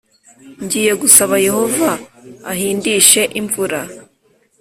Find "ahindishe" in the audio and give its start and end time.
2.51-3.21